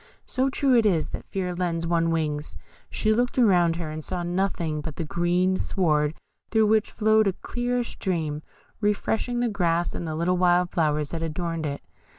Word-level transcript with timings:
So 0.25 0.49
true 0.49 0.75
it 0.75 0.83
is 0.87 1.09
that 1.09 1.27
fear 1.29 1.53
lends 1.53 1.85
one 1.85 2.09
wings. 2.09 2.55
She 2.89 3.13
looked 3.13 3.37
around 3.37 3.75
her, 3.75 3.91
and 3.91 4.03
saw 4.03 4.23
nothing 4.23 4.81
but 4.81 4.95
that 4.95 5.07
green 5.07 5.57
sward, 5.59 6.15
through 6.49 6.65
which 6.65 6.89
flowed 6.89 7.27
a 7.27 7.33
clear 7.33 7.83
stream, 7.83 8.41
refreshing 8.79 9.41
the 9.41 9.47
grass 9.47 9.93
and 9.93 10.07
the 10.07 10.15
little 10.15 10.37
wild 10.37 10.71
flowers 10.71 11.11
that 11.11 11.21
adorned 11.21 11.67
it. 11.67 11.83